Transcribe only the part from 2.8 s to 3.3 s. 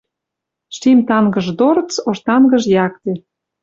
якте